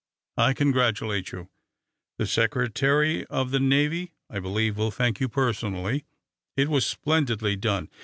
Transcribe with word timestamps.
I 0.37 0.53
congratulate 0.53 1.31
you. 1.31 1.49
The 2.17 2.25
Secretary 2.25 3.23
of 3.27 3.51
the 3.51 3.59
Navy, 3.59 4.13
I 4.31 4.39
believe, 4.39 4.75
will 4.75 4.89
thank 4.89 5.19
you 5.19 5.29
personally, 5.29 6.05
It 6.57 6.69
was 6.69 6.87
splendidly 6.87 7.55
done. 7.55 7.87